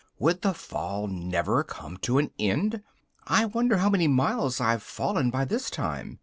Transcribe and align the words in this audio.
Would 0.17 0.41
the 0.41 0.55
fall 0.55 1.05
never 1.05 1.63
come 1.63 1.95
to 1.97 2.17
an 2.17 2.31
end? 2.39 2.81
"I 3.27 3.45
wonder 3.45 3.77
how 3.77 3.89
many 3.91 4.07
miles 4.07 4.59
I've 4.59 4.81
fallen 4.81 5.29
by 5.29 5.45
this 5.45 5.69
time?" 5.69 6.17